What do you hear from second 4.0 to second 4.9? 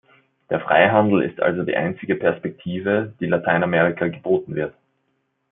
geboten wird.